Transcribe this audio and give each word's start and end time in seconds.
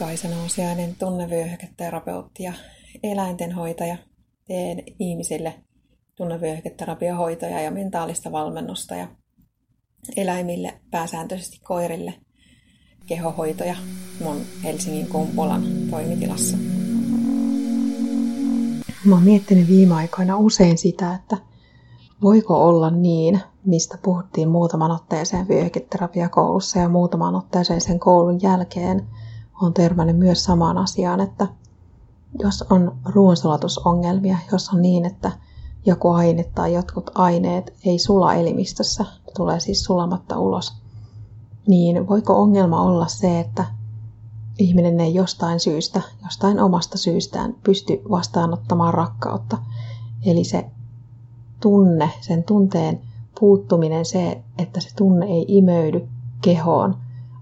Kaisa 0.00 0.28
Nousiainen, 0.28 0.96
tunnevyöhyketerapeutti 0.98 2.42
ja 2.42 2.52
eläintenhoitaja. 3.02 3.96
Teen 4.46 4.82
ihmisille 4.98 5.54
tunnevyöhyketerapiahoitoja 6.14 7.60
ja 7.60 7.70
mentaalista 7.70 8.32
valmennusta 8.32 8.94
ja 8.94 9.08
eläimille, 10.16 10.80
pääsääntöisesti 10.90 11.60
koirille, 11.64 12.14
kehohoitoja 13.06 13.74
mun 14.24 14.36
Helsingin 14.64 15.06
Kumpulan 15.06 15.62
toimitilassa. 15.90 16.56
Mä 19.04 19.14
oon 19.14 19.24
miettinyt 19.24 19.68
viime 19.68 19.94
aikoina 19.94 20.36
usein 20.36 20.78
sitä, 20.78 21.14
että 21.14 21.36
voiko 22.22 22.68
olla 22.68 22.90
niin, 22.90 23.40
mistä 23.64 23.98
puhuttiin 24.02 24.48
muutaman 24.48 24.90
otteeseen 24.90 25.48
vyöhyketerapiakoulussa 25.48 26.78
ja 26.78 26.88
muutaman 26.88 27.34
otteeseen 27.34 27.80
sen 27.80 27.98
koulun 27.98 28.42
jälkeen, 28.42 29.06
on 29.60 29.74
törmännyt 29.74 30.16
myös 30.16 30.44
samaan 30.44 30.78
asiaan, 30.78 31.20
että 31.20 31.48
jos 32.38 32.64
on 32.70 32.96
ruoansulatusongelmia, 33.04 34.38
jos 34.52 34.68
on 34.68 34.82
niin, 34.82 35.04
että 35.04 35.32
joku 35.86 36.10
aine 36.10 36.44
tai 36.54 36.74
jotkut 36.74 37.10
aineet 37.14 37.74
ei 37.84 37.98
sula 37.98 38.34
elimistössä, 38.34 39.04
tulee 39.36 39.60
siis 39.60 39.84
sulamatta 39.84 40.38
ulos, 40.38 40.72
niin 41.66 42.08
voiko 42.08 42.42
ongelma 42.42 42.82
olla 42.82 43.06
se, 43.06 43.40
että 43.40 43.64
ihminen 44.58 45.00
ei 45.00 45.14
jostain 45.14 45.60
syystä, 45.60 46.02
jostain 46.24 46.60
omasta 46.60 46.98
syystään 46.98 47.54
pysty 47.62 48.02
vastaanottamaan 48.10 48.94
rakkautta. 48.94 49.58
Eli 50.26 50.44
se 50.44 50.70
tunne, 51.60 52.10
sen 52.20 52.44
tunteen 52.44 53.00
puuttuminen, 53.40 54.04
se, 54.04 54.42
että 54.58 54.80
se 54.80 54.88
tunne 54.96 55.26
ei 55.26 55.44
imeydy 55.48 56.08
kehoon, 56.42 56.96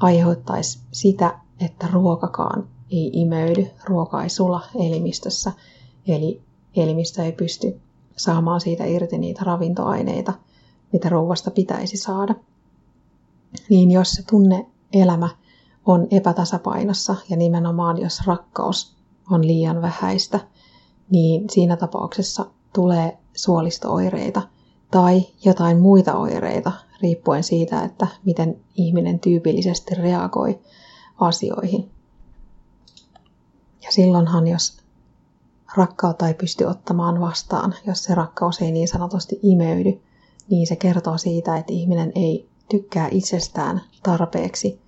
aiheuttaisi 0.00 0.78
sitä, 0.92 1.38
että 1.60 1.88
ruokakaan 1.92 2.68
ei 2.90 3.10
imeydy, 3.12 3.66
ruoka 3.84 4.22
ei 4.22 4.28
sula 4.28 4.62
elimistössä, 4.74 5.52
eli 6.08 6.42
elimistö 6.76 7.24
ei 7.24 7.32
pysty 7.32 7.80
saamaan 8.16 8.60
siitä 8.60 8.84
irti 8.84 9.18
niitä 9.18 9.44
ravintoaineita, 9.44 10.32
mitä 10.92 11.08
ruoasta 11.08 11.50
pitäisi 11.50 11.96
saada. 11.96 12.34
Niin 13.70 13.90
jos 13.90 14.10
se 14.10 14.22
tunne-elämä 14.30 15.28
on 15.86 16.06
epätasapainossa 16.10 17.16
ja 17.30 17.36
nimenomaan 17.36 18.00
jos 18.00 18.26
rakkaus 18.26 18.96
on 19.30 19.46
liian 19.46 19.82
vähäistä, 19.82 20.40
niin 21.10 21.50
siinä 21.50 21.76
tapauksessa 21.76 22.46
tulee 22.74 23.18
suolistooireita 23.36 24.42
tai 24.90 25.26
jotain 25.44 25.78
muita 25.78 26.14
oireita, 26.14 26.72
riippuen 27.02 27.44
siitä, 27.44 27.84
että 27.84 28.06
miten 28.24 28.60
ihminen 28.76 29.20
tyypillisesti 29.20 29.94
reagoi 29.94 30.58
asioihin. 31.20 31.90
Ja 33.82 33.92
silloinhan, 33.92 34.46
jos 34.46 34.80
rakkautta 35.76 36.28
ei 36.28 36.34
pysty 36.34 36.64
ottamaan 36.64 37.20
vastaan, 37.20 37.74
jos 37.86 38.04
se 38.04 38.14
rakkaus 38.14 38.60
ei 38.60 38.72
niin 38.72 38.88
sanotusti 38.88 39.40
imeydy, 39.42 40.00
niin 40.50 40.66
se 40.66 40.76
kertoo 40.76 41.18
siitä, 41.18 41.56
että 41.56 41.72
ihminen 41.72 42.12
ei 42.14 42.48
tykkää 42.68 43.08
itsestään 43.10 43.80
tarpeeksi 44.02 44.80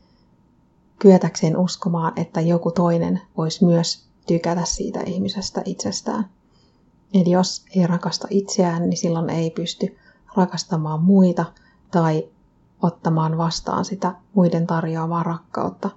kyetäkseen 0.99 1.57
uskomaan, 1.57 2.13
että 2.17 2.41
joku 2.41 2.71
toinen 2.71 3.21
voisi 3.37 3.65
myös 3.65 4.07
tykätä 4.27 4.65
siitä 4.65 5.01
ihmisestä 5.01 5.63
itsestään. 5.65 6.25
Eli 7.15 7.31
jos 7.31 7.65
ei 7.77 7.87
rakasta 7.87 8.29
itseään, 8.31 8.83
niin 8.83 8.97
silloin 8.97 9.31
ei 9.31 9.51
pysty 9.51 9.97
rakastamaan 10.37 11.03
muita 11.03 11.45
tai 11.91 12.29
ottamaan 12.83 13.39
vastaan 13.39 13.85
sitä 13.85 14.15
muiden 14.35 14.67
tarjoamaa 14.67 15.23
rakkautta. 15.23 15.91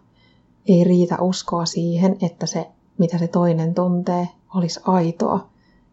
Ei 0.67 0.83
riitä 0.83 1.17
uskoa 1.21 1.65
siihen, 1.65 2.17
että 2.21 2.45
se, 2.45 2.67
mitä 2.97 3.17
se 3.17 3.27
toinen 3.27 3.73
tuntee, 3.73 4.27
olisi 4.55 4.79
aitoa 4.85 5.49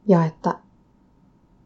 ja 0.09 0.25
että 0.25 0.59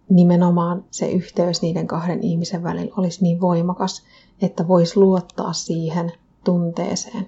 nimenomaan 0.09 0.85
se 0.91 1.11
yhteys 1.11 1.63
niiden 1.63 1.87
kahden 1.87 2.23
ihmisen 2.23 2.63
välillä 2.63 2.95
olisi 2.97 3.23
niin 3.23 3.41
voimakas, 3.41 4.03
että 4.43 4.69
voisi 4.69 5.01
luottaa 5.01 5.53
siihen 5.53 6.13
tunteeseen. 6.45 7.27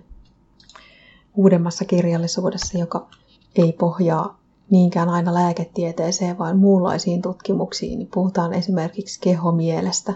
Uudemmassa 1.34 1.84
kirjallisuudessa, 1.84 2.78
joka 2.78 3.08
ei 3.56 3.72
pohjaa 3.72 4.38
niinkään 4.70 5.08
aina 5.08 5.34
lääketieteeseen, 5.34 6.38
vaan 6.38 6.58
muunlaisiin 6.58 7.22
tutkimuksiin, 7.22 7.98
niin 7.98 8.08
puhutaan 8.14 8.52
esimerkiksi 8.54 9.20
kehomielestä. 9.20 10.12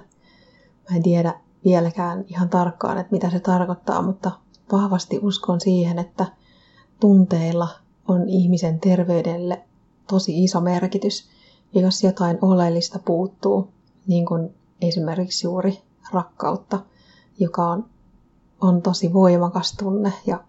Mä 0.91 0.97
en 0.97 1.03
tiedä 1.03 1.35
vieläkään 1.65 2.25
ihan 2.29 2.49
tarkkaan, 2.49 2.99
että 2.99 3.13
mitä 3.13 3.31
se 3.31 3.41
tarkoittaa, 3.41 4.03
mutta 4.03 4.31
vahvasti 4.73 5.19
uskon 5.23 5.61
siihen, 5.61 5.99
että 5.99 6.27
tunteilla 7.01 7.69
on 8.09 8.29
ihmisen 8.29 8.81
terveydelle 8.81 9.63
tosi 10.07 10.45
iso 10.45 10.61
merkitys. 10.61 11.29
Ja 11.75 11.81
jos 11.81 12.03
jotain 12.05 12.39
oleellista 12.43 12.99
puuttuu, 12.99 13.69
niin 14.07 14.27
kuin 14.27 14.55
esimerkiksi 14.81 15.47
juuri 15.47 15.83
rakkautta, 16.13 16.81
joka 17.39 17.67
on, 17.67 17.85
on 18.61 18.83
tosi 18.83 19.13
voimakas 19.13 19.73
tunne 19.73 20.13
ja 20.27 20.45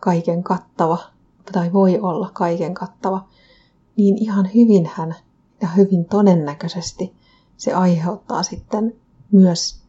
kaiken 0.00 0.42
kattava, 0.42 0.98
tai 1.52 1.72
voi 1.72 1.98
olla 2.00 2.30
kaiken 2.32 2.74
kattava, 2.74 3.28
niin 3.96 4.22
ihan 4.22 4.50
hyvinhän 4.54 5.14
ja 5.60 5.68
hyvin 5.68 6.04
todennäköisesti 6.04 7.14
se 7.56 7.72
aiheuttaa 7.74 8.42
sitten 8.42 8.94
myös 9.32 9.80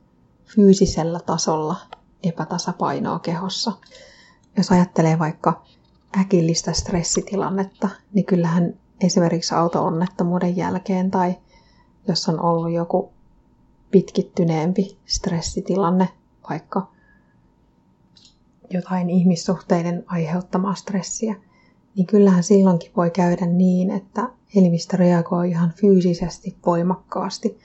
fyysisellä 0.46 1.20
tasolla 1.20 1.76
epätasapainoa 2.24 3.20
kehossa. 3.20 3.72
Jos 4.58 4.72
ajattelee 4.72 5.20
vaikka 5.20 5.64
äkillistä 6.20 6.74
stressitilannetta, 6.74 7.90
niin 8.14 8.26
kyllähän 8.26 8.74
esimerkiksi 9.02 9.56
auto-onnettomuuden 9.56 10.58
jälkeen 10.58 11.12
tai 11.12 11.36
jos 12.08 12.30
on 12.30 12.42
ollut 12.42 12.72
joku 12.72 13.14
pitkittyneempi 13.92 14.98
stressitilanne, 15.06 16.10
vaikka 16.50 16.92
jotain 18.70 19.10
ihmissuhteiden 19.10 20.04
aiheuttamaa 20.08 20.76
stressiä, 20.76 21.36
niin 21.96 22.08
kyllähän 22.08 22.44
silloinkin 22.44 22.92
voi 22.98 23.12
käydä 23.12 23.46
niin, 23.46 23.92
että 23.92 24.30
elimistö 24.56 24.98
reagoi 24.98 25.50
ihan 25.50 25.72
fyysisesti 25.72 26.58
voimakkaasti. 26.66 27.60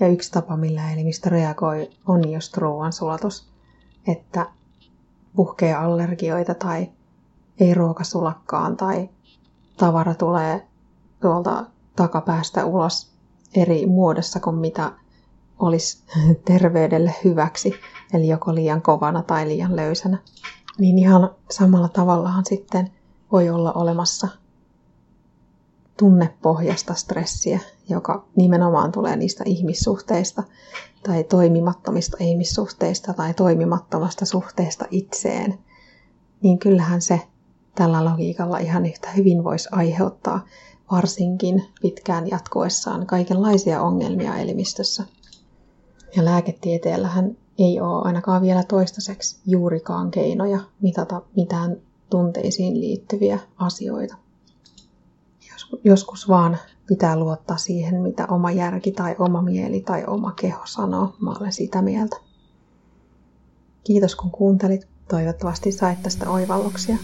Ja 0.00 0.08
yksi 0.08 0.32
tapa, 0.32 0.56
millä 0.56 0.92
elimistö 0.92 1.28
reagoi, 1.28 1.90
on 2.06 2.32
just 2.32 2.56
ruoansulatus, 2.56 3.52
että 4.08 4.46
puhkee 5.36 5.74
allergioita 5.74 6.54
tai 6.54 6.88
ei 7.60 7.74
ruoka 7.74 8.04
sulakkaan 8.04 8.76
tai 8.76 9.08
tavara 9.76 10.14
tulee 10.14 10.66
tuolta 11.22 11.64
takapäästä 11.96 12.64
ulos 12.64 13.12
eri 13.54 13.86
muodossa 13.86 14.40
kuin 14.40 14.56
mitä 14.56 14.92
olisi 15.58 16.04
terveydelle 16.44 17.14
hyväksi, 17.24 17.74
eli 18.12 18.28
joko 18.28 18.54
liian 18.54 18.82
kovana 18.82 19.22
tai 19.22 19.48
liian 19.48 19.76
löysänä. 19.76 20.18
Niin 20.78 20.98
ihan 20.98 21.30
samalla 21.50 21.88
tavallahan 21.88 22.44
sitten 22.44 22.90
voi 23.32 23.50
olla 23.50 23.72
olemassa 23.72 24.28
tunnepohjasta 25.98 26.94
stressiä, 26.94 27.60
joka 27.88 28.24
nimenomaan 28.36 28.92
tulee 28.92 29.16
niistä 29.16 29.44
ihmissuhteista 29.46 30.42
tai 31.02 31.24
toimimattomista 31.24 32.16
ihmissuhteista 32.20 33.14
tai 33.14 33.34
toimimattomasta 33.34 34.24
suhteesta 34.24 34.84
itseen, 34.90 35.58
niin 36.42 36.58
kyllähän 36.58 37.02
se 37.02 37.20
tällä 37.74 38.04
logiikalla 38.04 38.58
ihan 38.58 38.86
yhtä 38.86 39.10
hyvin 39.10 39.44
voisi 39.44 39.68
aiheuttaa 39.72 40.44
varsinkin 40.90 41.64
pitkään 41.82 42.28
jatkuessaan 42.30 43.06
kaikenlaisia 43.06 43.82
ongelmia 43.82 44.36
elimistössä. 44.36 45.04
Ja 46.16 46.24
lääketieteellähän 46.24 47.36
ei 47.58 47.80
ole 47.80 48.02
ainakaan 48.04 48.42
vielä 48.42 48.62
toistaiseksi 48.62 49.40
juurikaan 49.46 50.10
keinoja 50.10 50.60
mitata 50.82 51.22
mitään 51.36 51.76
tunteisiin 52.10 52.80
liittyviä 52.80 53.38
asioita. 53.56 54.16
Joskus 55.84 56.28
vaan 56.28 56.58
pitää 56.86 57.16
luottaa 57.16 57.56
siihen, 57.56 58.00
mitä 58.02 58.26
oma 58.30 58.50
järki 58.50 58.92
tai 58.92 59.16
oma 59.18 59.42
mieli 59.42 59.80
tai 59.80 60.04
oma 60.06 60.32
keho 60.32 60.62
sanoo. 60.64 61.14
Mä 61.20 61.30
olen 61.40 61.52
sitä 61.52 61.82
mieltä. 61.82 62.16
Kiitos 63.84 64.16
kun 64.16 64.30
kuuntelit. 64.30 64.88
Toivottavasti 65.08 65.72
sait 65.72 66.02
tästä 66.02 66.30
oivalluksia. 66.30 66.96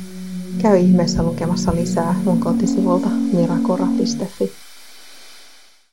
Käy 0.62 0.78
ihmeessä 0.78 1.22
lukemassa 1.22 1.74
lisää 1.74 2.14
mun 2.24 2.40
kotisivulta 2.40 3.10
mirakora.fi. 3.32 4.63